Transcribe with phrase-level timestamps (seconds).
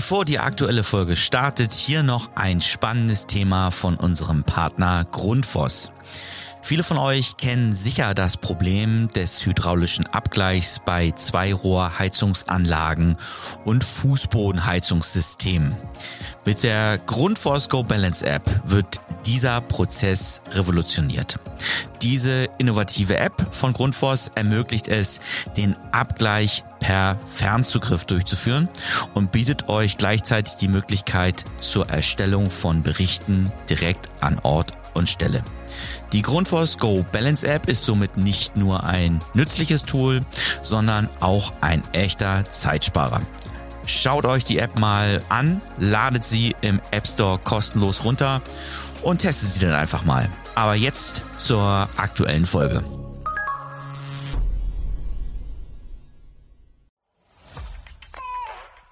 [0.00, 5.92] Bevor die aktuelle Folge startet, hier noch ein spannendes Thema von unserem Partner Grundfos.
[6.62, 13.16] Viele von euch kennen sicher das Problem des hydraulischen Abgleichs bei Zweirohrheizungsanlagen
[13.64, 15.74] und Fußbodenheizungssystemen.
[16.44, 21.38] Mit der Grundforce Go Balance App wird dieser Prozess revolutioniert.
[22.02, 25.20] Diese innovative App von Grundfos ermöglicht es,
[25.56, 28.68] den Abgleich per Fernzugriff durchzuführen
[29.14, 35.42] und bietet euch gleichzeitig die Möglichkeit zur Erstellung von Berichten direkt an Ort und Stelle.
[36.12, 40.20] Die Grundfos Go Balance App ist somit nicht nur ein nützliches Tool,
[40.62, 43.20] sondern auch ein echter Zeitsparer.
[43.86, 48.42] Schaut euch die App mal an, ladet sie im App Store kostenlos runter
[49.02, 50.28] und testet sie dann einfach mal.
[50.54, 52.84] Aber jetzt zur aktuellen Folge.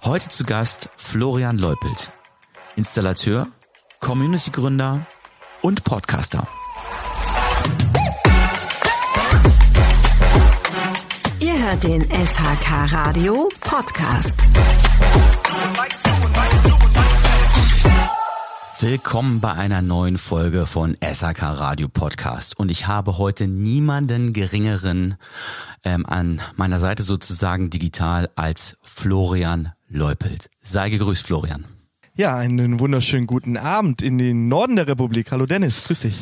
[0.03, 2.13] Heute zu Gast Florian Leupelt,
[2.77, 3.47] Installateur,
[4.01, 5.07] Community-Gründer
[5.61, 6.49] und Podcaster.
[11.69, 14.37] Hört den SHK Radio Podcast.
[18.81, 22.59] Willkommen bei einer neuen Folge von SAK Radio Podcast.
[22.59, 25.17] Und ich habe heute niemanden geringeren
[25.85, 30.49] ähm, an meiner Seite sozusagen digital als Florian Leupelt.
[30.61, 31.67] Sei gegrüßt, Florian.
[32.15, 35.33] Ja, einen wunderschönen guten Abend in den Norden der Republik.
[35.33, 36.17] Hallo Dennis, grüß dich.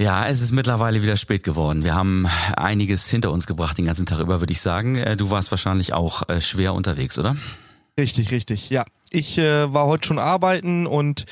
[0.00, 1.84] Ja, es ist mittlerweile wieder spät geworden.
[1.84, 4.96] Wir haben einiges hinter uns gebracht den ganzen Tag über, würde ich sagen.
[4.96, 7.36] Äh, du warst wahrscheinlich auch äh, schwer unterwegs, oder?
[7.98, 8.70] Richtig, richtig.
[8.70, 11.26] Ja, ich äh, war heute schon arbeiten und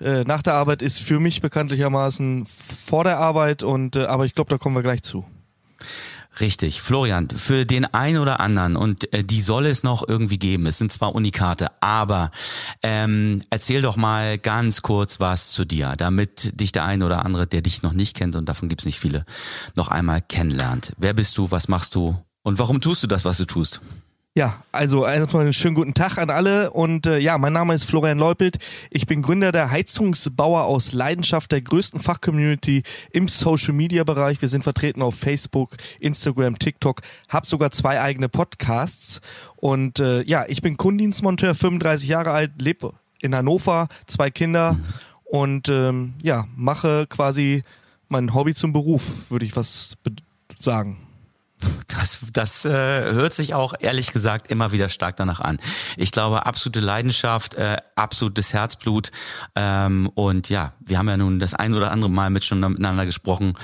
[0.00, 4.34] äh, nach der Arbeit ist für mich bekanntlichermaßen vor der Arbeit und äh, aber ich
[4.34, 5.24] glaube, da kommen wir gleich zu.
[6.40, 6.80] Richtig.
[6.80, 10.78] Florian, für den einen oder anderen, und äh, die soll es noch irgendwie geben, es
[10.78, 12.30] sind zwar Unikate, aber
[12.82, 17.46] ähm, erzähl doch mal ganz kurz was zu dir, damit dich der eine oder andere,
[17.46, 19.24] der dich noch nicht kennt, und davon gibt's nicht viele,
[19.74, 20.92] noch einmal kennenlernt.
[20.98, 23.80] Wer bist du, was machst du und warum tust du das, was du tust?
[24.38, 27.82] Ja, also erstmal einen schönen guten Tag an alle und äh, ja, mein Name ist
[27.82, 28.58] Florian Leupelt.
[28.88, 34.40] Ich bin Gründer der Heizungsbauer aus Leidenschaft der größten Fachcommunity im Social Media Bereich.
[34.40, 39.22] Wir sind vertreten auf Facebook, Instagram, TikTok, hab sogar zwei eigene Podcasts
[39.56, 44.78] und äh, ja, ich bin Kundendienstmonteur, 35 Jahre alt, lebe in Hannover, zwei Kinder
[45.24, 47.64] und ähm, ja, mache quasi
[48.06, 49.96] mein Hobby zum Beruf, würde ich was
[50.60, 51.07] sagen.
[51.98, 55.58] Das, das äh, hört sich auch ehrlich gesagt immer wieder stark danach an.
[55.96, 59.10] Ich glaube, absolute Leidenschaft, äh, absolutes Herzblut.
[59.56, 63.04] Ähm, und ja, wir haben ja nun das ein oder andere Mal mit schon miteinander
[63.04, 63.54] gesprochen.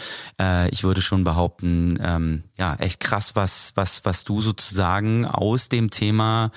[0.40, 5.68] Äh, ich würde schon behaupten, ähm, ja, echt krass, was, was, was du sozusagen aus
[5.68, 6.50] dem Thema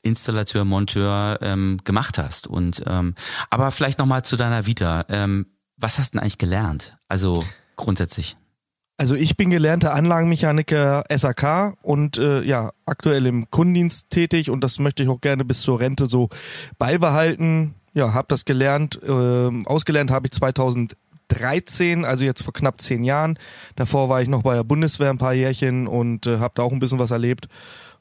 [0.00, 2.46] Installateur, Monteur ähm, gemacht hast.
[2.46, 3.14] Und ähm,
[3.50, 5.04] aber vielleicht nochmal zu deiner Vita.
[5.10, 5.46] Ähm,
[5.76, 6.96] was hast du denn eigentlich gelernt?
[7.06, 7.44] Also
[7.76, 8.34] grundsätzlich.
[9.00, 14.80] Also ich bin gelernter Anlagenmechaniker SAK und äh, ja, aktuell im Kundendienst tätig und das
[14.80, 16.30] möchte ich auch gerne bis zur Rente so
[16.78, 17.76] beibehalten.
[17.94, 19.00] Ja, habe das gelernt.
[19.00, 23.38] Äh, ausgelernt habe ich 2013, also jetzt vor knapp zehn Jahren.
[23.76, 26.72] Davor war ich noch bei der Bundeswehr ein paar Jährchen und äh, habe da auch
[26.72, 27.48] ein bisschen was erlebt.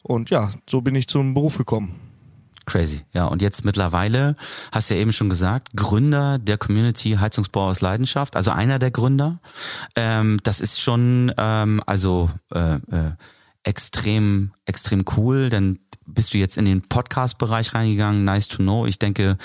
[0.01, 2.06] Und ja, so bin ich zum Beruf gekommen.
[2.67, 3.05] Crazy.
[3.13, 4.35] Ja, und jetzt mittlerweile,
[4.73, 8.91] hast du ja eben schon gesagt, Gründer der Community Heizungsbau aus Leidenschaft, also einer der
[8.91, 9.39] Gründer.
[9.95, 13.13] Ähm, das ist schon ähm, also äh, äh,
[13.63, 15.47] extrem, extrem cool.
[15.47, 18.25] Dann bist du jetzt in den Podcast-Bereich reingegangen.
[18.25, 18.85] Nice to know.
[18.85, 19.37] Ich denke,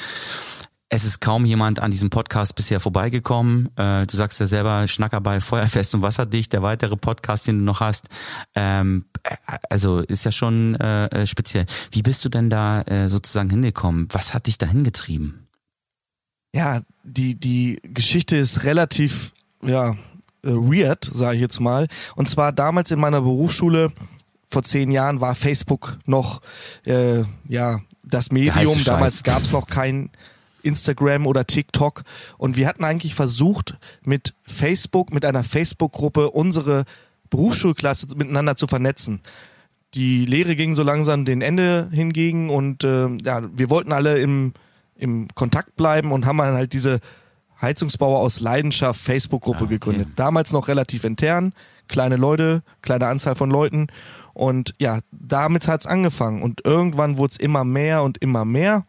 [0.94, 3.75] es ist kaum jemand an diesem Podcast bisher vorbeigekommen.
[3.76, 7.64] Äh, du sagst ja selber, Schnacker bei Feuerfest und Wasserdicht, der weitere Podcast, den du
[7.64, 8.08] noch hast.
[8.54, 9.36] Ähm, äh,
[9.70, 11.64] also ist ja schon äh, äh, speziell.
[11.92, 14.06] Wie bist du denn da äh, sozusagen hingekommen?
[14.12, 15.47] Was hat dich da hingetrieben?
[16.54, 19.32] Ja, die, die Geschichte ist relativ,
[19.64, 19.92] ja,
[20.44, 21.88] äh, weird, sage ich jetzt mal.
[22.16, 23.92] Und zwar damals in meiner Berufsschule,
[24.47, 26.42] vor zehn Jahren, war Facebook noch,
[26.84, 28.84] ja, das Medium.
[28.84, 30.11] Damals gab es noch kein
[30.62, 32.03] Instagram oder TikTok.
[32.38, 36.85] Und wir hatten eigentlich versucht, mit Facebook, mit einer Facebook-Gruppe unsere
[37.31, 39.20] Berufsschulklasse miteinander zu vernetzen.
[39.94, 44.55] Die Lehre ging so langsam den Ende hingegen und äh, ja, wir wollten alle im,
[44.97, 47.00] im Kontakt bleiben und haben dann halt diese
[47.61, 49.75] Heizungsbauer aus Leidenschaft Facebook-Gruppe ah, okay.
[49.75, 50.08] gegründet.
[50.17, 51.53] Damals noch relativ intern,
[51.88, 53.87] kleine Leute, kleine Anzahl von Leuten.
[54.35, 56.43] Und ja, damit hat's angefangen.
[56.43, 58.85] Und irgendwann wurde es immer mehr und immer mehr.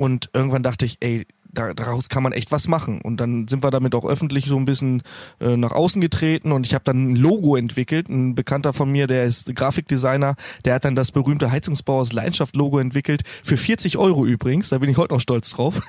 [0.00, 3.02] Und irgendwann dachte ich, ey, da, daraus kann man echt was machen.
[3.02, 5.02] Und dann sind wir damit auch öffentlich so ein bisschen
[5.40, 8.08] äh, nach außen getreten und ich habe dann ein Logo entwickelt.
[8.08, 12.78] Ein Bekannter von mir, der ist Grafikdesigner, der hat dann das berühmte Heizungsbauers Leidenschaft Logo
[12.78, 13.24] entwickelt.
[13.44, 15.82] Für 40 Euro übrigens, da bin ich heute noch stolz drauf.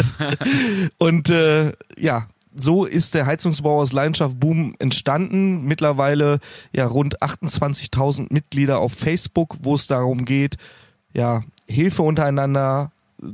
[0.98, 5.64] und äh, ja, so ist der Heizungsbauers Leidenschaft Boom entstanden.
[5.64, 6.40] Mittlerweile
[6.74, 10.56] ja rund 28.000 Mitglieder auf Facebook, wo es darum geht,
[11.14, 12.90] ja, Hilfe untereinander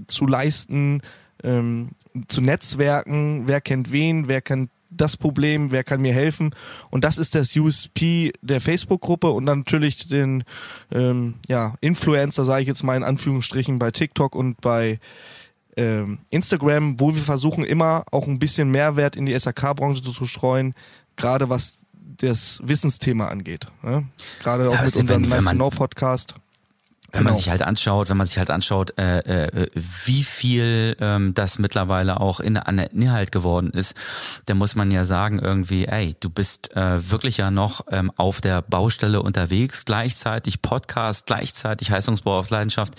[0.06, 1.02] zu leisten,
[1.42, 1.90] ähm,
[2.28, 6.54] zu Netzwerken, wer kennt wen, wer kennt das Problem, wer kann mir helfen.
[6.90, 10.44] Und das ist das USP der Facebook-Gruppe und dann natürlich den
[10.90, 14.98] ähm, ja, Influencer, sage ich jetzt mal in Anführungsstrichen, bei TikTok und bei
[15.76, 20.74] ähm, Instagram, wo wir versuchen immer auch ein bisschen Mehrwert in die SAK-Branche zu streuen,
[21.16, 23.66] gerade was das Wissensthema angeht.
[23.82, 24.06] Ne?
[24.40, 26.34] Gerade auch ja, mit unserem Nice Know Podcast.
[27.12, 27.30] Wenn genau.
[27.30, 31.58] man sich halt anschaut, wenn man sich halt anschaut, äh, äh, wie viel ähm, das
[31.58, 33.94] mittlerweile auch in an Inhalt geworden ist,
[34.46, 38.40] dann muss man ja sagen irgendwie, ey, du bist äh, wirklich ja noch ähm, auf
[38.40, 42.94] der Baustelle unterwegs, gleichzeitig Podcast, gleichzeitig Heizungsbau auf Leidenschaft.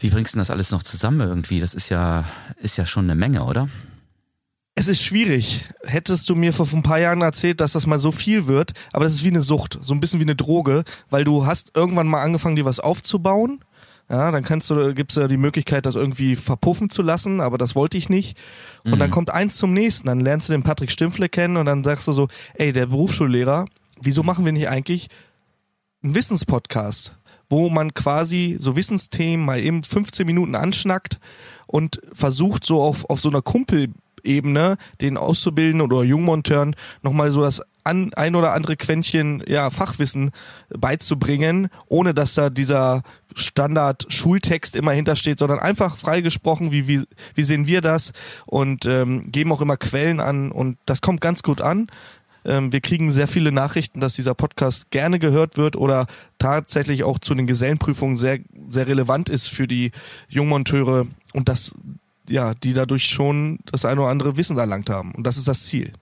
[0.00, 1.60] Wie bringst du das alles noch zusammen irgendwie?
[1.60, 2.24] Das ist ja
[2.56, 3.68] ist ja schon eine Menge, oder?
[4.74, 5.66] Es ist schwierig.
[5.84, 9.04] Hättest du mir vor ein paar Jahren erzählt, dass das mal so viel wird, aber
[9.04, 12.08] das ist wie eine Sucht, so ein bisschen wie eine Droge, weil du hast irgendwann
[12.08, 13.60] mal angefangen, dir was aufzubauen.
[14.08, 17.74] Ja, dann kannst du, gibt's ja die Möglichkeit, das irgendwie verpuffen zu lassen, aber das
[17.74, 18.36] wollte ich nicht.
[18.84, 18.98] Und mhm.
[18.98, 20.06] dann kommt eins zum nächsten.
[20.06, 23.66] Dann lernst du den Patrick Stimpfle kennen und dann sagst du so, ey, der Berufsschullehrer,
[24.00, 25.08] wieso machen wir nicht eigentlich
[26.02, 27.16] einen Wissenspodcast?
[27.52, 31.20] wo man quasi so Wissensthemen mal eben 15 Minuten anschnackt
[31.66, 33.88] und versucht so auf, auf so einer Kumpel
[34.24, 40.30] Ebene den Auszubildenden oder Jungmonteuren nochmal so das an, ein oder andere Quäntchen ja, Fachwissen
[40.68, 43.02] beizubringen, ohne dass da dieser
[43.34, 47.02] Standard-Schultext immer hintersteht, sondern einfach freigesprochen, wie, wie,
[47.34, 48.12] wie sehen wir das
[48.46, 51.88] und ähm, geben auch immer Quellen an und das kommt ganz gut an.
[52.44, 56.06] Ähm, wir kriegen sehr viele Nachrichten, dass dieser Podcast gerne gehört wird oder
[56.38, 58.38] tatsächlich auch zu den Gesellenprüfungen sehr,
[58.68, 59.92] sehr relevant ist für die
[60.28, 61.74] Jungmonteure und das
[62.28, 65.12] ja, die dadurch schon das eine oder andere Wissen erlangt haben.
[65.14, 65.92] Und das ist das Ziel.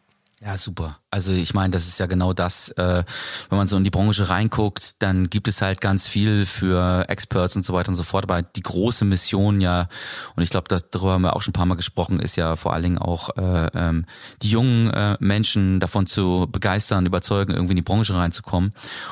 [0.40, 0.99] Ja, super.
[1.12, 3.02] Also ich meine, das ist ja genau das, äh,
[3.48, 7.56] wenn man so in die Branche reinguckt, dann gibt es halt ganz viel für Experts
[7.56, 8.24] und so weiter und so fort.
[8.24, 9.88] Aber die große Mission ja,
[10.36, 12.74] und ich glaube, darüber haben wir auch schon ein paar Mal gesprochen, ist ja vor
[12.74, 14.04] allen Dingen auch äh, ähm,
[14.42, 18.70] die jungen äh, Menschen davon zu begeistern, überzeugen, irgendwie in die Branche reinzukommen.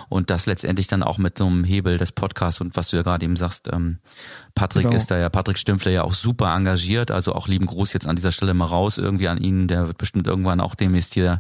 [0.09, 3.03] Und das letztendlich dann auch mit so einem Hebel des Podcasts und was du ja
[3.03, 3.99] gerade eben sagst, ähm,
[4.55, 4.97] Patrick genau.
[4.97, 7.11] ist da ja, Patrick Stümpfler ja auch super engagiert.
[7.11, 9.69] Also auch lieben Gruß jetzt an dieser Stelle mal raus irgendwie an ihn.
[9.69, 11.39] Der wird bestimmt irgendwann auch demnächst hier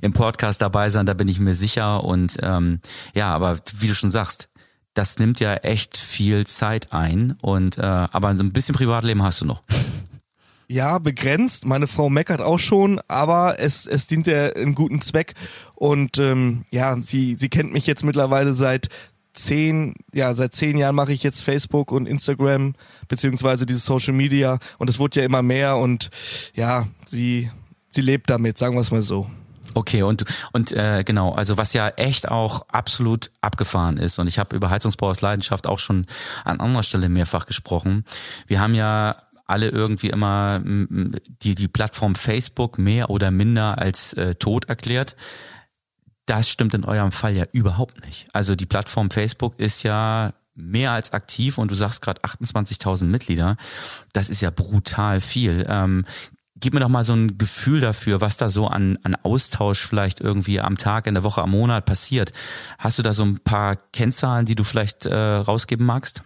[0.00, 2.04] im Podcast dabei sein, da bin ich mir sicher.
[2.04, 2.80] Und ähm,
[3.14, 4.48] ja, aber wie du schon sagst,
[4.94, 7.36] das nimmt ja echt viel Zeit ein.
[7.42, 9.62] Und äh, aber so ein bisschen Privatleben hast du noch.
[10.70, 11.64] Ja, begrenzt.
[11.64, 15.34] Meine Frau meckert auch schon, aber es, es dient ja einen guten Zweck.
[15.74, 18.90] Und ähm, ja, sie, sie kennt mich jetzt mittlerweile seit
[19.32, 22.74] zehn, ja, seit zehn Jahren mache ich jetzt Facebook und Instagram,
[23.08, 26.10] beziehungsweise dieses Social Media und es wurde ja immer mehr und
[26.54, 27.50] ja, sie,
[27.88, 29.30] sie lebt damit, sagen wir es mal so.
[29.78, 34.40] Okay, und, und äh, genau, also was ja echt auch absolut abgefahren ist, und ich
[34.40, 36.06] habe über Heizungsbau aus Leidenschaft auch schon
[36.44, 38.04] an anderer Stelle mehrfach gesprochen.
[38.48, 39.14] Wir haben ja
[39.46, 45.14] alle irgendwie immer die, die Plattform Facebook mehr oder minder als äh, tot erklärt.
[46.26, 48.26] Das stimmt in eurem Fall ja überhaupt nicht.
[48.32, 53.56] Also die Plattform Facebook ist ja mehr als aktiv und du sagst gerade 28.000 Mitglieder.
[54.12, 55.64] Das ist ja brutal viel.
[55.68, 56.04] Ähm,
[56.60, 60.20] Gib mir doch mal so ein Gefühl dafür, was da so an, an Austausch vielleicht
[60.20, 62.32] irgendwie am Tag, in der Woche, am Monat passiert.
[62.78, 66.22] Hast du da so ein paar Kennzahlen, die du vielleicht äh, rausgeben magst?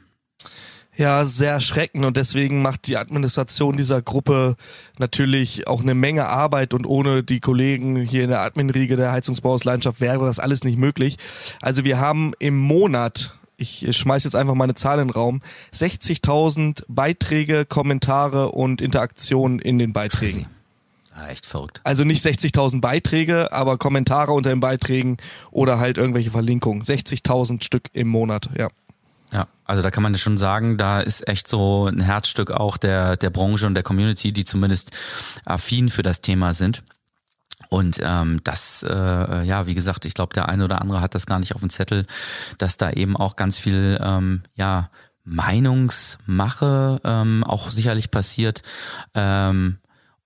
[0.94, 4.56] Ja, sehr erschreckend und deswegen macht die Administration dieser Gruppe
[4.98, 10.02] natürlich auch eine Menge Arbeit und ohne die Kollegen hier in der Adminriege der Heizungsbauhausleidenschaft
[10.02, 11.16] wäre das alles nicht möglich.
[11.62, 15.40] Also wir haben im Monat ich schmeiß jetzt einfach meine Zahlen in den Raum,
[15.74, 20.46] 60.000 Beiträge, Kommentare und Interaktionen in den Beiträgen.
[21.16, 21.80] Ja, echt verrückt.
[21.84, 25.16] Also nicht 60.000 Beiträge, aber Kommentare unter den Beiträgen
[25.50, 26.82] oder halt irgendwelche Verlinkungen.
[26.82, 28.68] 60.000 Stück im Monat, ja.
[29.32, 33.16] Ja, also da kann man schon sagen, da ist echt so ein Herzstück auch der,
[33.16, 34.90] der Branche und der Community, die zumindest
[35.46, 36.82] affin für das Thema sind.
[37.72, 41.24] Und ähm, das, äh, ja, wie gesagt, ich glaube, der eine oder andere hat das
[41.24, 42.04] gar nicht auf dem Zettel,
[42.58, 44.90] dass da eben auch ganz viel, ähm, ja,
[45.24, 48.60] Meinungsmache ähm, auch sicherlich passiert.
[49.14, 49.78] Ähm,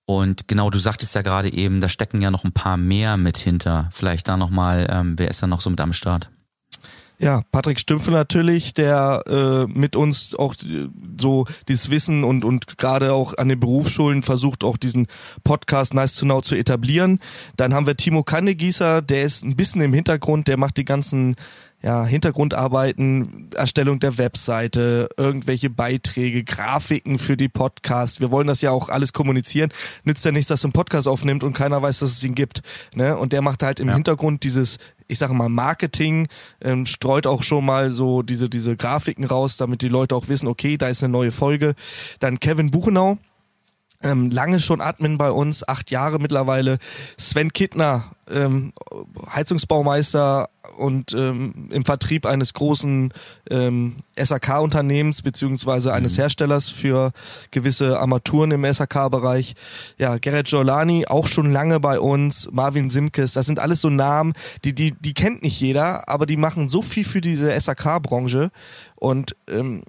[0.05, 3.37] und genau, du sagtest ja gerade eben, da stecken ja noch ein paar mehr mit
[3.37, 3.87] hinter.
[3.93, 6.29] Vielleicht da nochmal, ähm, wer ist da noch so mit am Start?
[7.19, 10.87] Ja, Patrick Stümpfe natürlich, der äh, mit uns auch äh,
[11.19, 15.07] so dieses Wissen und und gerade auch an den Berufsschulen versucht auch diesen
[15.43, 17.19] Podcast Nice to Know zu etablieren.
[17.55, 21.35] Dann haben wir Timo Kannegießer, der ist ein bisschen im Hintergrund, der macht die ganzen
[21.81, 28.19] ja, Hintergrundarbeiten, Erstellung der Webseite, irgendwelche Beiträge, Grafiken für die Podcasts.
[28.19, 29.71] Wir wollen das ja auch alles kommunizieren.
[30.03, 32.61] Nützt ja nichts, dass ein Podcast aufnimmt und keiner weiß, dass es ihn gibt.
[32.95, 33.15] Ne?
[33.15, 33.93] Und der macht halt im ja.
[33.93, 36.27] Hintergrund dieses, ich sage mal, Marketing,
[36.61, 40.47] ähm, streut auch schon mal so diese, diese Grafiken raus, damit die Leute auch wissen,
[40.47, 41.75] okay, da ist eine neue Folge.
[42.19, 43.17] Dann Kevin Buchenau,
[44.03, 46.77] ähm, lange schon Admin bei uns, acht Jahre mittlerweile.
[47.17, 48.73] Sven Kittner, ähm,
[49.33, 53.11] Heizungsbaumeister und ähm, im Vertrieb eines großen
[53.49, 56.21] ähm, SAK-Unternehmens beziehungsweise eines mhm.
[56.21, 57.11] Herstellers für
[57.49, 59.55] gewisse Armaturen im SAK-Bereich.
[59.97, 62.49] Ja, Gerrit Giolani, auch schon lange bei uns.
[62.51, 66.37] Marvin Simkes, das sind alles so Namen, die, die, die kennt nicht jeder, aber die
[66.37, 68.51] machen so viel für diese SAK-Branche.
[68.95, 69.83] Und ähm,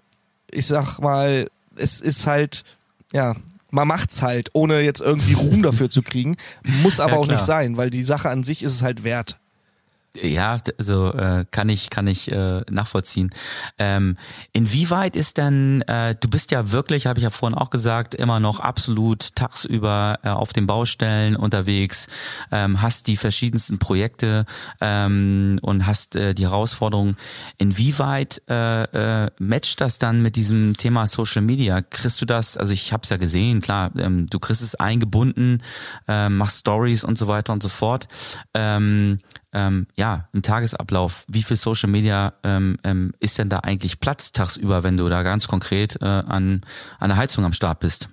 [0.50, 2.64] ich sag mal, es ist halt,
[3.12, 3.34] ja,
[3.70, 6.36] man macht's halt, ohne jetzt irgendwie Ruhm dafür zu kriegen.
[6.82, 9.38] Muss aber ja, auch nicht sein, weil die Sache an sich ist es halt wert.
[10.16, 13.30] Ja, also äh, kann ich kann ich äh, nachvollziehen.
[13.78, 14.16] Ähm,
[14.52, 18.40] inwieweit ist denn äh, du bist ja wirklich, habe ich ja vorhin auch gesagt, immer
[18.40, 22.08] noch absolut tagsüber äh, auf den Baustellen unterwegs,
[22.50, 24.44] ähm, hast die verschiedensten Projekte
[24.80, 27.16] ähm, und hast äh, die Herausforderungen.
[27.58, 31.82] Inwieweit äh, äh, matcht das dann mit diesem Thema Social Media?
[31.82, 32.56] Kriegst du das?
[32.56, 35.62] Also ich habe es ja gesehen, klar, ähm, du kriegst es eingebunden,
[36.08, 38.08] äh, machst Stories und so weiter und so fort.
[38.54, 39.18] Ähm,
[39.58, 44.30] ähm, ja, ein Tagesablauf, wie viel Social Media ähm, ähm, ist denn da eigentlich Platz
[44.30, 46.62] tagsüber, wenn du da ganz konkret äh, an,
[47.00, 48.08] an der Heizung am Start bist?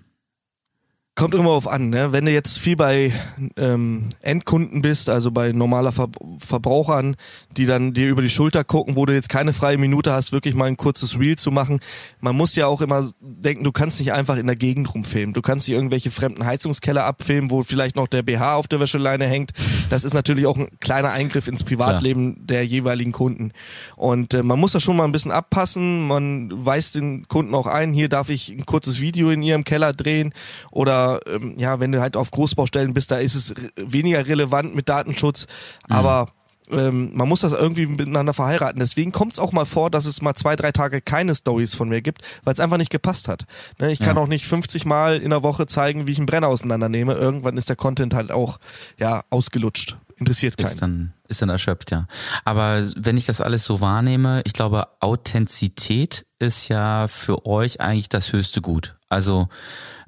[1.18, 2.12] Kommt immer auf an, ne?
[2.12, 3.14] Wenn du jetzt viel bei
[3.56, 7.16] ähm, Endkunden bist, also bei normaler Ver Verbrauchern,
[7.56, 10.56] die dann dir über die Schulter gucken, wo du jetzt keine freie Minute hast, wirklich
[10.56, 11.80] mal ein kurzes Reel zu machen.
[12.20, 15.34] Man muss ja auch immer denken, du kannst nicht einfach in der Gegend rumfilmen.
[15.34, 19.26] Du kannst nicht irgendwelche fremden Heizungskeller abfilmen, wo vielleicht noch der BH auf der Wäscheleine
[19.26, 19.54] hängt.
[19.90, 22.44] Das ist natürlich auch ein kleiner Eingriff ins Privatleben ja.
[22.44, 23.54] der jeweiligen Kunden.
[23.96, 26.08] Und äh, man muss das schon mal ein bisschen abpassen.
[26.08, 29.94] Man weist den Kunden auch ein, hier darf ich ein kurzes Video in ihrem Keller
[29.94, 30.34] drehen
[30.72, 34.90] oder ähm, ja, wenn du halt auf Großbaustellen bist, da ist es weniger relevant mit
[34.90, 35.48] Datenschutz,
[35.88, 35.96] mhm.
[35.96, 36.28] aber
[36.72, 38.80] ähm, man muss das irgendwie miteinander verheiraten.
[38.80, 41.90] Deswegen kommt es auch mal vor, dass es mal zwei, drei Tage keine Stories von
[41.90, 43.46] mir gibt, weil es einfach nicht gepasst hat.
[43.80, 44.22] Ne, ich kann ja.
[44.22, 47.14] auch nicht 50 Mal in der Woche zeigen, wie ich einen Brenner auseinandernehme.
[47.14, 48.60] Irgendwann ist der Content halt auch
[48.98, 49.98] ja ausgelutscht.
[50.18, 50.68] Interessiert keinen.
[50.68, 52.08] Ist dann, ist dann erschöpft, ja.
[52.46, 58.08] Aber wenn ich das alles so wahrnehme, ich glaube, Authentizität ist ja für euch eigentlich
[58.08, 58.96] das höchste Gut.
[59.10, 59.50] Also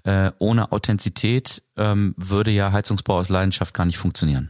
[0.04, 4.50] äh, ohne Authentizität ähm, würde ja Heizungsbau aus Leidenschaft gar nicht funktionieren.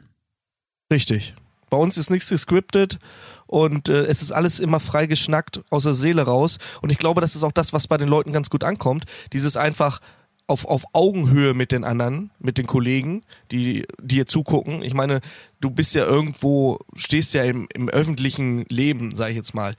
[0.92, 1.36] Richtig.
[1.70, 3.00] Bei uns ist nichts gescriptet
[3.46, 6.60] und äh, es ist alles immer frei geschnackt aus der Seele raus.
[6.82, 9.06] Und ich glaube, das ist auch das, was bei den Leuten ganz gut ankommt.
[9.34, 10.00] Dieses einfach
[10.48, 14.82] auf, auf Augenhöhe mit den anderen, mit den Kollegen, die dir zugucken.
[14.82, 15.22] Ich meine,
[15.60, 19.76] du bist ja irgendwo, stehst ja im, im öffentlichen Leben, sag ich jetzt mal.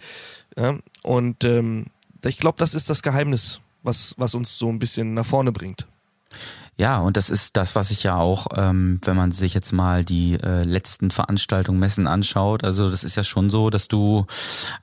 [0.56, 0.78] Ja?
[1.02, 1.86] Und ähm,
[2.24, 5.86] ich glaube, das ist das Geheimnis was, was uns so ein bisschen nach vorne bringt.
[6.78, 10.04] Ja, und das ist das, was ich ja auch, ähm, wenn man sich jetzt mal
[10.04, 12.62] die äh, letzten Veranstaltungen, Messen anschaut.
[12.62, 14.26] Also das ist ja schon so, dass du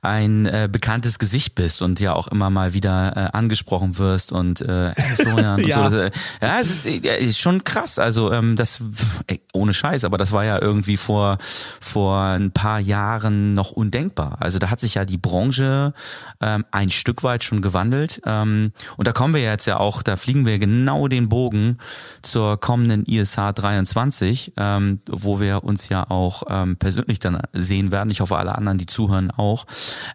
[0.02, 4.60] ein äh, bekanntes Gesicht bist und ja auch immer mal wieder äh, angesprochen wirst und
[4.60, 5.90] äh, hey, Florian und ja.
[5.90, 5.96] so.
[5.96, 6.10] Äh,
[6.42, 7.98] ja, es ist, äh, ist schon krass.
[7.98, 8.82] Also ähm, das
[9.26, 11.38] ey, ohne Scheiß, aber das war ja irgendwie vor
[11.80, 14.36] vor ein paar Jahren noch undenkbar.
[14.40, 15.92] Also da hat sich ja die Branche
[16.40, 20.16] ähm, ein Stück weit schon gewandelt ähm, und da kommen wir jetzt ja auch, da
[20.16, 21.78] fliegen wir genau den Bogen
[22.22, 28.10] zur kommenden ISH 23, ähm, wo wir uns ja auch ähm, persönlich dann sehen werden.
[28.10, 29.66] Ich hoffe, alle anderen, die zuhören, auch.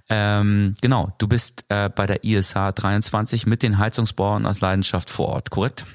[0.09, 5.29] Ähm, genau, du bist äh, bei der ISH 23 mit den Heizungsbauern aus Leidenschaft vor
[5.29, 5.85] Ort, korrekt?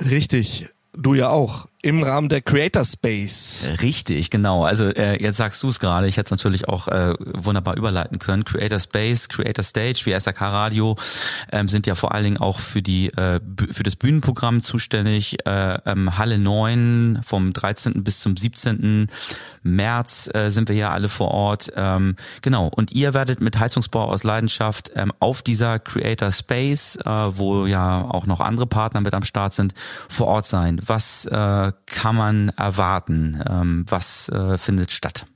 [0.00, 0.68] Richtig.
[0.96, 1.66] Du ja auch.
[1.84, 3.68] Im Rahmen der Creator Space.
[3.82, 4.64] Richtig, genau.
[4.64, 8.18] Also äh, jetzt sagst du es gerade, ich hätte es natürlich auch äh, wunderbar überleiten
[8.18, 8.42] können.
[8.46, 10.96] Creator Space, Creator Stage, wie SAK Radio
[11.52, 13.38] ähm, sind ja vor allen Dingen auch für die äh,
[13.70, 15.46] für das Bühnenprogramm zuständig.
[15.46, 18.02] Äh, ähm, Halle 9 vom 13.
[18.02, 19.08] bis zum 17.
[19.62, 21.70] März äh, sind wir ja alle vor Ort.
[21.76, 22.68] Ähm, genau.
[22.68, 28.00] Und ihr werdet mit Heizungsbau aus Leidenschaft ähm, auf dieser Creator Space, äh, wo ja
[28.00, 29.74] auch noch andere Partner mit am Start sind,
[30.08, 30.80] vor Ort sein.
[30.86, 33.42] Was äh, kann man erwarten?
[33.48, 35.26] Ähm, was äh, findet statt?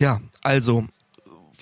[0.00, 0.86] Ja, also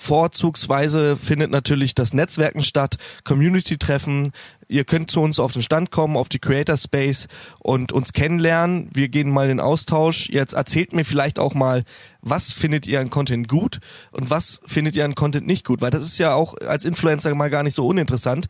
[0.00, 4.32] Vorzugsweise findet natürlich das Netzwerken statt, Community-Treffen.
[4.66, 7.28] Ihr könnt zu uns auf den Stand kommen, auf die Creator Space
[7.58, 8.88] und uns kennenlernen.
[8.94, 10.30] Wir gehen mal in den Austausch.
[10.30, 11.84] Jetzt erzählt mir vielleicht auch mal,
[12.22, 13.80] was findet ihr an Content gut
[14.10, 17.34] und was findet ihr an Content nicht gut, weil das ist ja auch als Influencer
[17.34, 18.46] mal gar nicht so uninteressant.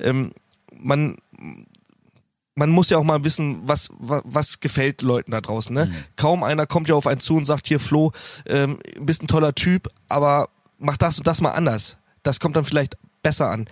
[0.00, 0.32] Ähm,
[0.76, 1.16] man
[2.60, 5.74] man muss ja auch mal wissen, was, was, was gefällt Leuten da draußen.
[5.74, 5.86] Ne?
[5.86, 5.94] Mhm.
[6.16, 8.12] Kaum einer kommt ja auf einen zu und sagt, hier Flo,
[8.46, 11.96] ähm, bist ein toller Typ, aber mach das und das mal anders.
[12.22, 13.66] Das kommt dann vielleicht besser an.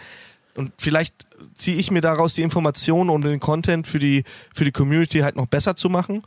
[0.57, 4.73] Und vielleicht ziehe ich mir daraus die Informationen, um den Content für die, für die
[4.73, 6.23] Community halt noch besser zu machen.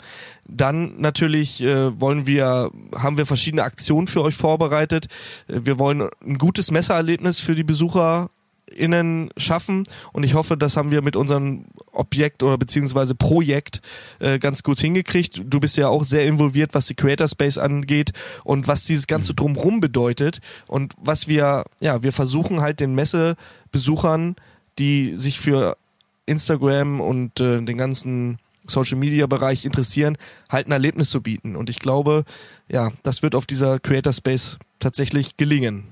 [0.45, 5.07] Dann natürlich äh, wollen wir, haben wir verschiedene Aktionen für euch vorbereitet.
[5.47, 8.29] Äh, wir wollen ein gutes Messererlebnis für die Besucher
[8.75, 13.81] innen schaffen und ich hoffe, das haben wir mit unserem Objekt oder beziehungsweise Projekt
[14.19, 15.41] äh, ganz gut hingekriegt.
[15.45, 18.11] Du bist ja auch sehr involviert, was die Creator Space angeht
[18.43, 19.37] und was dieses ganze mhm.
[19.37, 24.35] drumrum bedeutet und was wir, ja, wir versuchen halt den Messebesuchern,
[24.79, 25.77] die sich für
[26.25, 30.17] Instagram und äh, den ganzen Social Media Bereich interessieren,
[30.49, 31.55] halt ein Erlebnis zu bieten.
[31.55, 32.23] Und ich glaube,
[32.69, 35.83] ja, das wird auf dieser Creator Space tatsächlich gelingen.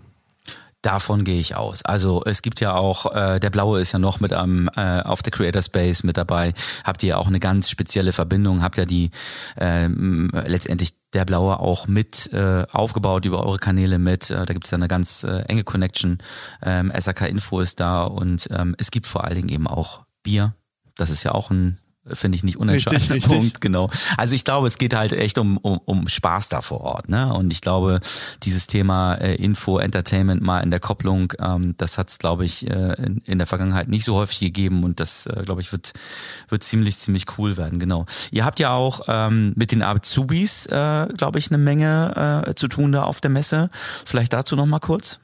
[0.81, 1.83] Davon gehe ich aus.
[1.83, 5.21] Also es gibt ja auch, äh, der Blaue ist ja noch mit am äh, auf
[5.21, 6.53] der Creator Space mit dabei.
[6.85, 9.11] Habt ihr ja auch eine ganz spezielle Verbindung, habt ja die
[9.59, 14.29] äh, letztendlich der Blaue auch mit äh, aufgebaut über eure Kanäle mit.
[14.29, 16.19] Äh, da gibt es ja eine ganz äh, enge Connection.
[16.63, 20.53] Ähm, SAK Info ist da und ähm, es gibt vor allen Dingen eben auch Bier.
[20.95, 23.61] Das ist ja auch ein finde ich nicht unentscheidender richtig, Punkt, richtig.
[23.61, 23.89] genau.
[24.17, 27.33] Also ich glaube, es geht halt echt um, um, um Spaß da vor Ort, ne?
[27.33, 27.99] Und ich glaube,
[28.43, 32.69] dieses Thema äh, Info, Entertainment mal in der Kopplung, ähm, das hat es, glaube ich,
[32.69, 35.93] äh, in, in der Vergangenheit nicht so häufig gegeben und das, äh, glaube ich, wird,
[36.47, 38.05] wird ziemlich, ziemlich cool werden, genau.
[38.31, 42.67] Ihr habt ja auch ähm, mit den Azubis, äh, glaube ich, eine Menge äh, zu
[42.67, 43.69] tun da auf der Messe.
[44.05, 45.19] Vielleicht dazu noch mal kurz.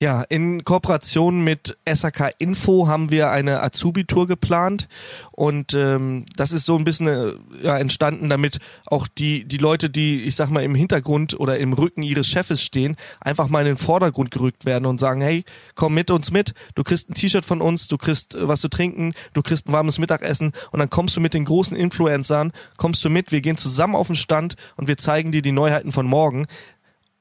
[0.00, 4.86] Ja, in Kooperation mit SAK Info haben wir eine Azubi-Tour geplant.
[5.32, 7.32] Und ähm, das ist so ein bisschen äh,
[7.64, 11.72] ja, entstanden, damit auch die, die Leute, die, ich sag mal, im Hintergrund oder im
[11.72, 15.94] Rücken ihres Chefes stehen, einfach mal in den Vordergrund gerückt werden und sagen, hey, komm
[15.94, 19.14] mit uns mit, du kriegst ein T-Shirt von uns, du kriegst äh, was zu trinken,
[19.32, 23.10] du kriegst ein warmes Mittagessen und dann kommst du mit den großen Influencern, kommst du
[23.10, 26.46] mit, wir gehen zusammen auf den Stand und wir zeigen dir die Neuheiten von morgen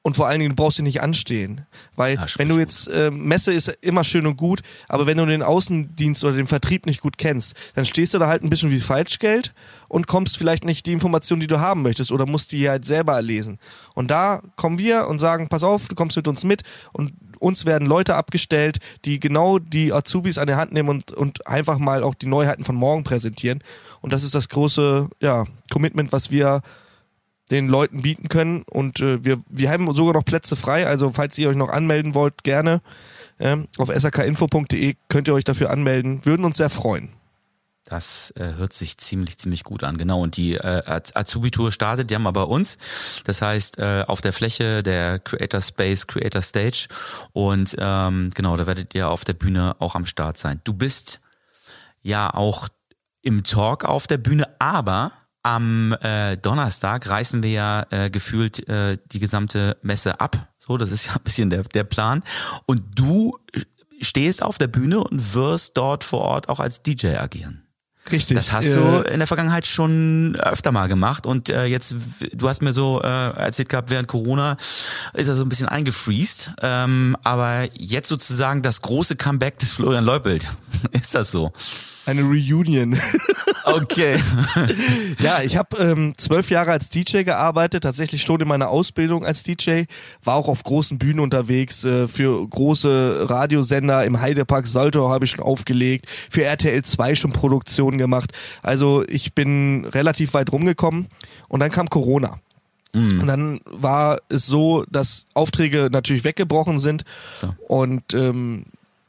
[0.08, 1.66] und vor allen Dingen, du brauchst dich nicht anstehen.
[1.98, 5.26] Weil ja, wenn du jetzt, äh, Messe ist immer schön und gut, aber wenn du
[5.26, 8.72] den Außendienst oder den Vertrieb nicht gut kennst, dann stehst du da halt ein bisschen
[8.72, 9.54] wie Falschgeld
[9.90, 13.16] und kommst vielleicht nicht die Informationen, die du haben möchtest oder musst die halt selber
[13.16, 13.60] erlesen.
[13.96, 17.66] Und da kommen wir und sagen, pass auf, du kommst mit uns mit und uns
[17.66, 22.04] werden Leute abgestellt, die genau die Azubis an der Hand nehmen und, und einfach mal
[22.04, 23.62] auch die Neuheiten von morgen präsentieren.
[24.00, 26.62] Und das ist das große ja, Commitment, was wir
[27.52, 28.64] den Leuten bieten können.
[28.64, 30.88] Und äh, wir, wir haben sogar noch Plätze frei.
[30.88, 32.82] Also falls ihr euch noch anmelden wollt, gerne
[33.40, 36.26] ähm, auf sakinfo.de könnt ihr euch dafür anmelden.
[36.26, 37.10] Würden uns sehr freuen.
[37.86, 40.22] Das äh, hört sich ziemlich, ziemlich gut an, genau.
[40.22, 42.78] Und die äh, Azubi-Tour startet ja mal bei uns.
[43.24, 46.88] Das heißt, äh, auf der Fläche der Creator Space, Creator Stage.
[47.32, 50.60] Und ähm, genau, da werdet ihr auf der Bühne auch am Start sein.
[50.66, 51.22] Du bist
[52.02, 52.68] ja auch
[53.22, 55.14] im Talk auf der Bühne, aber
[55.48, 60.50] am äh, Donnerstag reißen wir ja äh, gefühlt äh, die gesamte Messe ab.
[60.58, 62.22] So, das ist ja ein bisschen der, der Plan.
[62.66, 63.32] Und du
[64.02, 67.64] stehst auf der Bühne und wirst dort vor Ort auch als DJ agieren.
[68.12, 68.36] Richtig.
[68.36, 71.96] Das hast du äh, in der Vergangenheit schon öfter mal gemacht und äh, jetzt,
[72.34, 74.58] du hast mir so äh, erzählt gehabt, während Corona
[75.14, 80.04] ist er so ein bisschen eingefriest, ähm, aber jetzt sozusagen das große Comeback des Florian
[80.04, 80.52] Leupelt.
[80.92, 81.54] ist das so?
[82.08, 82.98] Eine Reunion.
[83.70, 84.18] Okay.
[85.20, 89.44] ja, ich habe ähm, zwölf Jahre als DJ gearbeitet, tatsächlich schon in meiner Ausbildung als
[89.44, 89.84] DJ,
[90.24, 95.32] war auch auf großen Bühnen unterwegs, äh, für große Radiosender im Heidepark Salto habe ich
[95.32, 98.32] schon aufgelegt, für RTL 2 schon Produktionen gemacht.
[98.64, 101.08] Also ich bin relativ weit rumgekommen
[101.50, 102.40] und dann kam Corona.
[102.94, 103.20] Mhm.
[103.20, 107.04] Und dann war es so, dass Aufträge natürlich weggebrochen sind
[107.42, 107.54] so.
[107.68, 108.64] und ähm,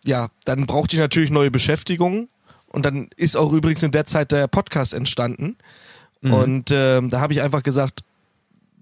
[0.05, 2.29] ja, dann brauchte ich natürlich neue Beschäftigung
[2.71, 5.57] und dann ist auch übrigens in der Zeit der Podcast entstanden.
[6.21, 6.33] Mhm.
[6.33, 8.03] Und äh, da habe ich einfach gesagt,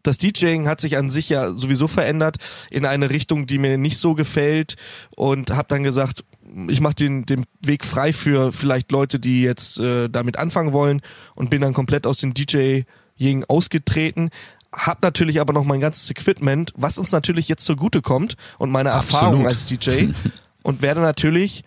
[0.02, 2.36] das DJing hat sich an sich ja sowieso verändert
[2.70, 4.76] in eine Richtung, die mir nicht so gefällt
[5.16, 6.24] und habe dann gesagt,
[6.68, 11.02] ich mache den, den Weg frei für vielleicht Leute, die jetzt äh, damit anfangen wollen
[11.34, 14.30] und bin dann komplett aus dem DJing ausgetreten.
[14.72, 18.92] Hab natürlich aber noch mein ganzes Equipment, was uns natürlich jetzt zugute kommt und meine
[18.92, 19.22] Absolut.
[19.22, 20.08] Erfahrung als DJ
[20.62, 21.64] und werde natürlich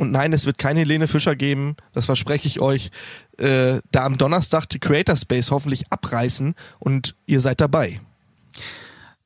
[0.00, 2.90] und nein, es wird keine Helene Fischer geben, das verspreche ich euch,
[3.36, 8.00] äh, da am Donnerstag die Creator Space hoffentlich abreißen und ihr seid dabei.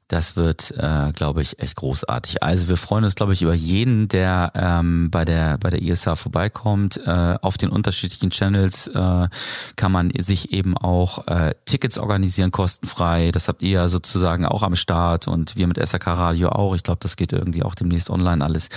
[0.08, 2.42] Das wird, äh, glaube ich, echt großartig.
[2.42, 6.08] Also wir freuen uns, glaube ich, über jeden, der ähm, bei der bei der ISH
[6.16, 7.00] vorbeikommt.
[7.06, 9.28] Äh, auf den unterschiedlichen Channels äh,
[9.76, 13.30] kann man sich eben auch äh, Tickets organisieren, kostenfrei.
[13.32, 16.74] Das habt ihr ja sozusagen auch am Start und wir mit SRK Radio auch.
[16.74, 18.68] Ich glaube, das geht irgendwie auch demnächst online alles.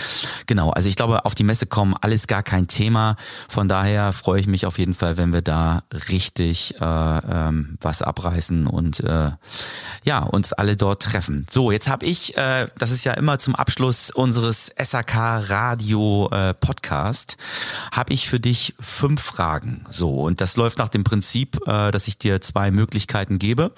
[0.45, 3.17] Genau, also ich glaube, auf die Messe kommen, alles gar kein Thema.
[3.49, 8.01] Von daher freue ich mich auf jeden Fall, wenn wir da richtig äh, ähm, was
[8.01, 9.31] abreißen und äh,
[10.05, 11.47] ja, uns alle dort treffen treffen.
[11.49, 15.15] So, jetzt habe ich, äh, das ist ja immer zum Abschluss unseres SAK
[15.49, 17.37] Radio äh, Podcast,
[17.91, 19.85] habe ich für dich fünf Fragen.
[19.89, 23.73] So, und das läuft nach dem Prinzip, äh, dass ich dir zwei Möglichkeiten gebe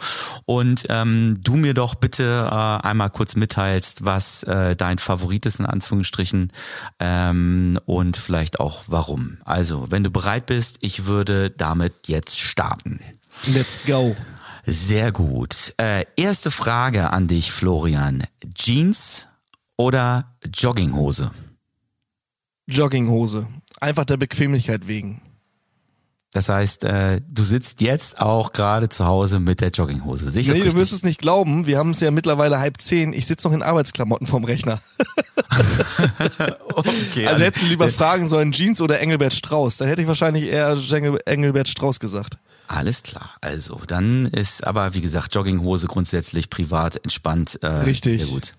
[0.45, 5.61] und ähm, du mir doch bitte äh, einmal kurz mitteilst, was äh, dein Favorit ist
[5.61, 6.51] in Anführungsstrichen
[6.99, 9.37] ähm, und vielleicht auch warum.
[9.45, 12.99] Also, wenn du bereit bist, ich würde damit jetzt starten.
[13.47, 14.17] Let's go.
[14.71, 15.73] Sehr gut.
[15.77, 18.23] Äh, erste Frage an dich, Florian.
[18.53, 19.27] Jeans
[19.77, 21.31] oder Jogginghose?
[22.67, 23.47] Jogginghose.
[23.81, 25.21] Einfach der Bequemlichkeit wegen.
[26.31, 30.29] Das heißt, äh, du sitzt jetzt auch gerade zu Hause mit der Jogginghose.
[30.29, 30.53] Sicher?
[30.53, 31.65] Nee, du wirst es nicht glauben.
[31.65, 33.13] Wir haben es ja mittlerweile halb zehn.
[33.13, 34.79] Ich sitze noch in Arbeitsklamotten vorm Rechner.
[36.75, 39.77] okay, also hättest du lieber fragen sollen, Jeans oder Engelbert Strauß?
[39.77, 40.77] Dann hätte ich wahrscheinlich eher
[41.25, 42.37] Engelbert Strauß gesagt.
[42.69, 43.31] Alles klar.
[43.41, 47.57] Also, dann ist aber, wie gesagt, Jogginghose grundsätzlich privat entspannt.
[47.63, 48.21] Äh, Richtig.
[48.21, 48.51] Sehr gut.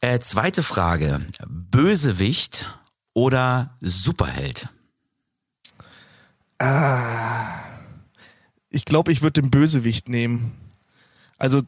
[0.00, 1.20] Äh, zweite Frage.
[1.46, 2.76] Bösewicht
[3.12, 4.68] oder Superheld?
[6.58, 7.46] Ah,
[8.68, 10.52] ich glaube, ich würde den Bösewicht nehmen.
[11.38, 11.62] Also,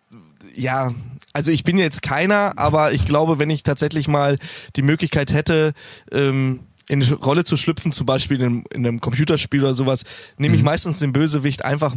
[0.56, 0.92] ja,
[1.32, 4.38] also ich bin jetzt keiner, aber ich glaube, wenn ich tatsächlich mal
[4.74, 5.74] die Möglichkeit hätte,
[6.10, 10.04] ähm, in eine Rolle zu schlüpfen, zum Beispiel in einem, in einem Computerspiel oder sowas,
[10.38, 10.66] nehme ich mhm.
[10.66, 11.94] meistens den Bösewicht einfach,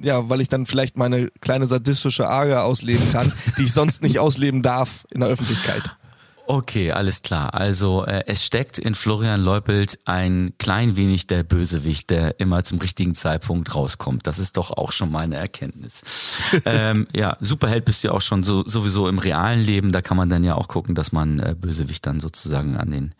[0.00, 4.18] ja, weil ich dann vielleicht meine kleine sadistische Arge ausleben kann, die ich sonst nicht
[4.18, 5.96] ausleben darf in der Öffentlichkeit.
[6.46, 7.54] Okay, alles klar.
[7.54, 12.78] Also äh, es steckt in Florian Leupelt ein klein wenig der Bösewicht, der immer zum
[12.80, 14.26] richtigen Zeitpunkt rauskommt.
[14.26, 16.02] Das ist doch auch schon mal eine Erkenntnis.
[16.66, 19.90] ähm, ja, Superheld bist du ja auch schon so, sowieso im realen Leben.
[19.90, 23.14] Da kann man dann ja auch gucken, dass man äh, Bösewicht dann sozusagen an den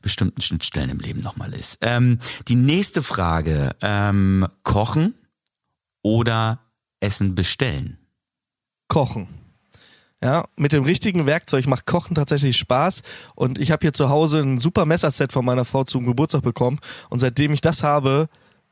[0.00, 1.78] bestimmten Schnittstellen im Leben nochmal ist.
[1.82, 3.76] Ähm, die nächste Frage.
[3.82, 5.14] Ähm, kochen
[6.02, 6.60] oder
[7.00, 7.98] Essen bestellen?
[8.88, 9.41] Kochen.
[10.22, 13.02] Ja, mit dem richtigen Werkzeug macht Kochen tatsächlich Spaß.
[13.34, 16.78] Und ich habe hier zu Hause ein super Messerset von meiner Frau zum Geburtstag bekommen.
[17.10, 18.28] Und seitdem ich das habe,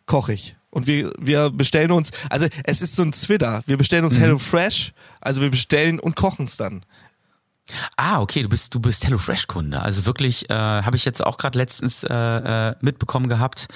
[0.06, 0.56] koche ich.
[0.70, 3.62] Und wir, wir bestellen uns, also es ist so ein Zwitter.
[3.66, 4.22] Wir bestellen uns mhm.
[4.22, 6.84] Hello Fresh, also wir bestellen und kochen es dann.
[7.96, 9.80] Ah, okay, du bist du bist HelloFresh-Kunde.
[9.80, 13.68] Also wirklich, äh, habe ich jetzt auch gerade letztens äh, äh, mitbekommen gehabt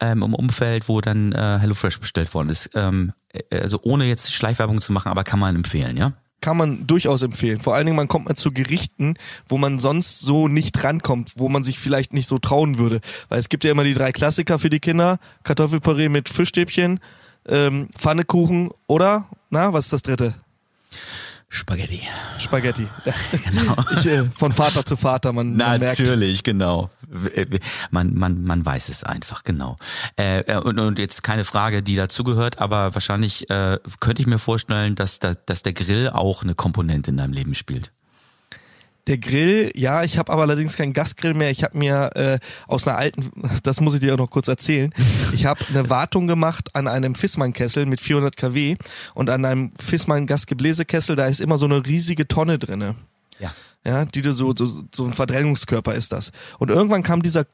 [0.00, 2.70] ähm, im Umfeld, wo dann äh, HelloFresh bestellt worden ist.
[2.74, 6.12] Ähm, äh, also ohne jetzt Schleichwerbung zu machen, aber kann man empfehlen, ja?
[6.40, 7.60] Kann man durchaus empfehlen.
[7.60, 9.14] Vor allen Dingen, man kommt mal zu Gerichten,
[9.48, 13.00] wo man sonst so nicht rankommt, wo man sich vielleicht nicht so trauen würde.
[13.28, 15.18] Weil es gibt ja immer die drei Klassiker für die Kinder.
[15.42, 17.00] Kartoffelpüree mit Fischstäbchen,
[17.48, 20.34] ähm, Pfannekuchen oder, na, was ist das dritte?
[21.48, 22.02] Spaghetti.
[22.38, 22.86] Spaghetti.
[23.44, 23.74] Genau.
[23.98, 26.90] Ich, äh, von Vater zu Vater, man, man Natürlich, genau.
[27.90, 29.76] Man, man, man weiß es einfach, genau.
[30.18, 34.38] Äh, äh, und, und jetzt keine Frage, die dazugehört, aber wahrscheinlich äh, könnte ich mir
[34.38, 37.92] vorstellen, dass, dass der Grill auch eine Komponente in deinem Leben spielt.
[39.08, 41.50] Der Grill, ja, ich habe aber allerdings keinen Gasgrill mehr.
[41.50, 43.30] Ich habe mir äh, aus einer alten,
[43.62, 44.92] das muss ich dir auch noch kurz erzählen,
[45.32, 48.76] ich habe eine Wartung gemacht an einem Fissmann-Kessel mit 400 kW
[49.14, 52.96] und an einem Fissmann-Gasgebläsekessel, da ist immer so eine riesige Tonne drinne.
[53.38, 53.52] Ja.
[53.86, 56.30] Ja, die du so, so, so ein Verdrängungskörper ist das.
[56.58, 57.46] Und irgendwann kam dieser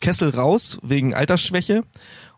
[0.00, 1.82] Kessel raus wegen Altersschwäche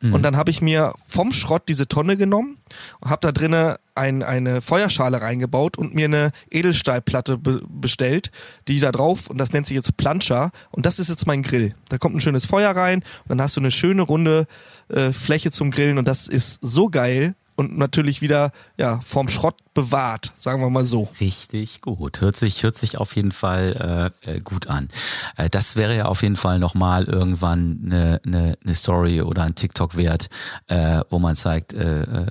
[0.01, 0.15] mhm.
[0.15, 2.59] und dann habe ich mir vom Schrott diese Tonne genommen
[3.01, 8.31] und habe da drinnen ein, eine Feuerschale reingebaut und mir eine Edelstahlplatte be bestellt,
[8.69, 11.75] die da drauf und das nennt sich jetzt Plancha und das ist jetzt mein Grill.
[11.89, 14.47] Da kommt ein schönes Feuer rein und dann hast du eine schöne runde
[14.89, 19.57] äh, Fläche zum Grillen und das ist so geil und natürlich wieder ja vom Schrott
[19.75, 21.09] bewahrt, sagen wir mal so.
[21.21, 22.21] Richtig gut.
[22.21, 24.89] Hört sich hört sich auf jeden Fall äh, äh gut an.
[25.37, 29.55] Äh, das wäre ja auf jeden Fall nochmal irgendwann eine, eine, eine Story oder ein
[29.55, 30.29] TikTok wert,
[30.69, 32.27] äh, wo man zeigt, äh, äh,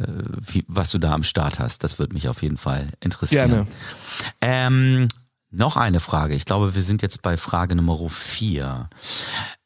[0.46, 1.84] wie, was du da am Start hast.
[1.84, 3.50] Das würde mich auf jeden Fall interessieren.
[3.52, 3.68] Gerne.
[4.42, 5.08] Ähm,
[5.52, 6.34] noch eine Frage.
[6.34, 8.90] Ich glaube, wir sind jetzt bei Frage Nummer vier.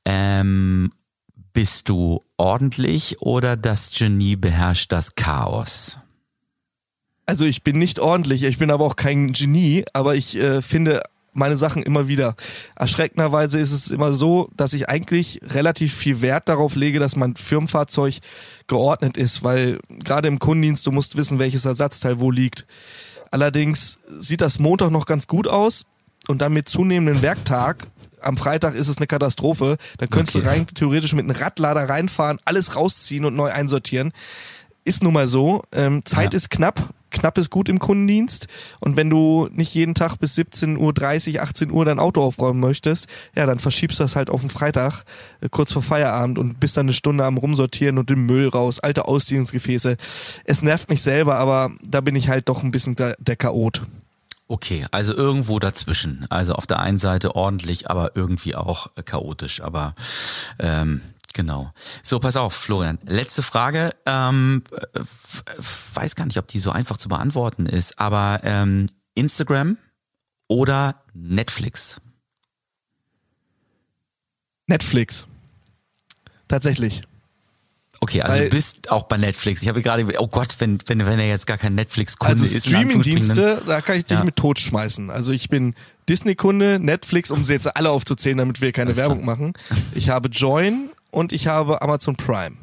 [0.03, 0.91] Ähm,
[1.55, 5.97] bist du ordentlich oder das Genie beherrscht das Chaos?
[7.25, 11.01] Also ich bin nicht ordentlich, ich bin aber auch kein Genie, aber ich äh, finde
[11.31, 12.35] meine Sachen immer wieder.
[12.75, 17.35] Erschreckenderweise ist es immer so, dass ich eigentlich relativ viel Wert darauf lege, dass mein
[17.35, 18.19] Firmenfahrzeug
[18.67, 22.67] geordnet ist, weil gerade im Kundendienst, du musst wissen, welches Ersatzteil wo liegt.
[23.31, 25.85] Allerdings sieht das Montag noch ganz gut aus
[26.27, 27.87] und dann mit zunehmendem Werktag
[28.25, 29.77] am Freitag ist es eine Katastrophe.
[29.97, 30.45] Dann könntest okay.
[30.45, 34.11] du rein theoretisch mit einem Radlader reinfahren, alles rausziehen und neu einsortieren.
[34.83, 35.63] Ist nun mal so.
[35.71, 36.37] Ähm, Zeit ja.
[36.37, 36.93] ist knapp.
[37.11, 38.47] Knapp ist gut im Kundendienst.
[38.79, 43.07] Und wenn du nicht jeden Tag bis 17.30 Uhr, 18 Uhr dein Auto aufräumen möchtest,
[43.35, 45.03] ja, dann verschiebst du das halt auf den Freitag,
[45.41, 48.79] äh, kurz vor Feierabend und bist dann eine Stunde am Rumsortieren und den Müll raus,
[48.79, 49.97] alte Ausziehungsgefäße.
[50.43, 53.83] Es nervt mich selber, aber da bin ich halt doch ein bisschen der, der Chaot.
[54.47, 56.27] Okay, also irgendwo dazwischen.
[56.29, 59.61] Also auf der einen Seite ordentlich, aber irgendwie auch chaotisch.
[59.61, 59.95] Aber
[60.59, 61.01] ähm,
[61.33, 61.71] genau.
[62.03, 62.99] So, pass auf, Florian.
[63.05, 63.95] Letzte Frage.
[64.05, 64.63] Ähm,
[65.95, 69.77] weiß gar nicht, ob die so einfach zu beantworten ist, aber ähm, Instagram
[70.47, 72.01] oder Netflix?
[74.67, 75.25] Netflix.
[76.47, 77.01] Tatsächlich.
[78.05, 79.63] Okay, also Weil, du bist auch bei Netflix.
[79.63, 82.53] Ich habe gerade, oh Gott, wenn, wenn, wenn er jetzt gar kein Netflix-Kunde also ist.
[82.53, 84.23] Also Streaming-Dienste, da kann ich dich ja.
[84.23, 85.09] mit tot schmeißen.
[85.09, 85.73] Also ich bin
[86.07, 89.37] Disney-Kunde, Netflix, um sie jetzt alle aufzuzählen, damit wir keine Alles Werbung klar.
[89.37, 89.53] machen.
[89.95, 92.57] Ich habe Join und ich habe Amazon Prime.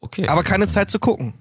[0.00, 0.28] Okay.
[0.28, 1.32] Aber keine Zeit zu gucken.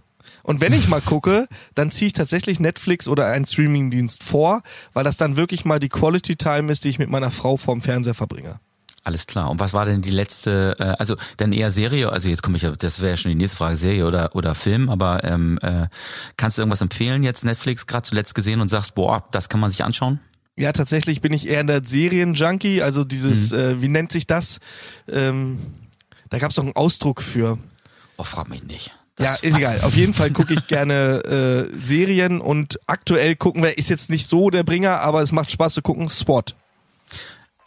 [0.41, 4.61] Und wenn ich mal gucke, dann ziehe ich tatsächlich Netflix oder einen Streaming-Dienst vor,
[4.93, 7.81] weil das dann wirklich mal die Quality Time ist, die ich mit meiner Frau vorm
[7.81, 8.61] Fernseher verbringe.
[9.05, 9.51] Alles klar.
[9.51, 12.67] Und was war denn die letzte, äh, also dann eher Serie, also jetzt komme ich,
[12.79, 15.85] das wäre ja schon die nächste Frage, Serie oder, oder Film, aber ähm, äh,
[16.37, 19.69] kannst du irgendwas empfehlen jetzt Netflix gerade zuletzt gesehen und sagst, boah, das kann man
[19.69, 20.19] sich anschauen?
[20.57, 23.59] Ja, tatsächlich bin ich eher in der Serien-Junkie, also dieses, mhm.
[23.59, 24.59] äh, wie nennt sich das?
[25.07, 25.59] Ähm,
[26.31, 27.59] da gab es doch einen Ausdruck für.
[28.17, 28.91] Oh, frag mich nicht.
[29.17, 29.81] Das ja, ist egal.
[29.81, 34.25] Auf jeden Fall gucke ich gerne äh, Serien und aktuell gucken wir, ist jetzt nicht
[34.27, 36.41] so der Bringer, aber es macht Spaß zu gucken, Spot.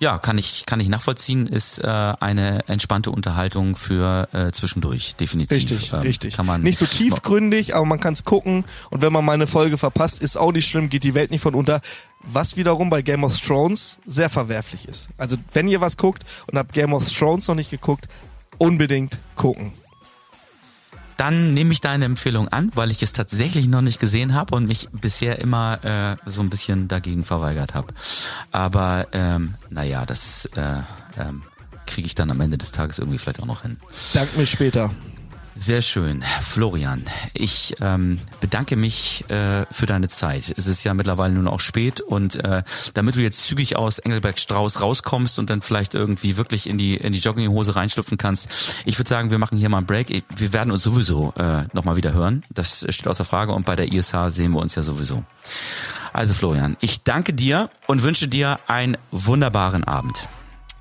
[0.01, 5.57] Ja, kann ich, kann ich nachvollziehen, ist äh, eine entspannte Unterhaltung für äh, zwischendurch, definitiv.
[5.57, 6.37] Richtig, ähm, richtig.
[6.37, 9.49] Kann man nicht so tiefgründig, aber man kann es gucken und wenn man mal eine
[9.49, 11.81] Folge verpasst, ist auch nicht schlimm, geht die Welt nicht von unter.
[12.21, 15.09] Was wiederum bei Game of Thrones sehr verwerflich ist.
[15.17, 18.09] Also wenn ihr was guckt und habt Game of Thrones noch nicht geguckt,
[18.59, 19.73] unbedingt gucken.
[21.19, 24.67] Dann nehme ich deine Empfehlung an, weil ich es tatsächlich noch nicht gesehen habe und
[24.67, 27.93] mich bisher immer äh, so ein bisschen dagegen verweigert habe.
[28.53, 30.61] Aber ähm, naja, das äh,
[31.21, 31.43] ähm,
[31.87, 33.79] kriege ich dann am Ende des Tages irgendwie vielleicht auch noch hin.
[34.15, 34.91] Dank mir später.
[35.61, 36.23] Sehr schön.
[36.41, 40.55] Florian, ich ähm, bedanke mich äh, für deine Zeit.
[40.57, 42.63] Es ist ja mittlerweile nun auch spät und äh,
[42.95, 46.97] damit du jetzt zügig aus Engelberg Strauß rauskommst und dann vielleicht irgendwie wirklich in die
[46.97, 48.49] in die Jogginghose reinschlüpfen kannst,
[48.85, 50.23] ich würde sagen, wir machen hier mal einen Break.
[50.37, 52.45] Wir werden uns sowieso äh, nochmal wieder hören.
[52.55, 55.25] Das steht außer Frage und bei der ISH sehen wir uns ja sowieso.
[56.13, 60.29] Also Florian, ich danke dir und wünsche dir einen wunderbaren Abend.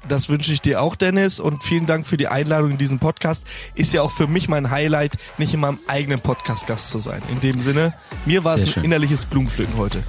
[0.07, 1.39] Das wünsche ich dir auch, Dennis.
[1.39, 3.45] Und vielen Dank für die Einladung in diesen Podcast.
[3.75, 7.21] Ist ja auch für mich mein Highlight, nicht in meinem eigenen Podcast Gast zu sein.
[7.29, 7.93] In dem Sinne,
[8.25, 8.83] mir war es ein schön.
[8.85, 10.03] innerliches Blumenpflücken heute.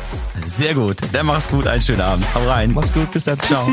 [0.44, 0.98] Sehr gut.
[1.12, 1.66] Dann mach's gut.
[1.66, 2.26] Einen schönen Abend.
[2.34, 2.72] Hau rein.
[2.72, 3.10] Mach's gut.
[3.10, 3.40] Bis dann.
[3.40, 3.64] Ciao.
[3.64, 3.72] Tschüssi.